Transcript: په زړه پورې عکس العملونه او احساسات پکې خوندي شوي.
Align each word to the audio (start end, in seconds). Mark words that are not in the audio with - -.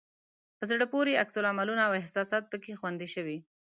په 0.57 0.63
زړه 0.71 0.85
پورې 0.93 1.19
عکس 1.21 1.35
العملونه 1.39 1.81
او 1.87 1.93
احساسات 2.01 2.43
پکې 2.51 2.77
خوندي 2.79 3.07
شوي. 3.15 3.37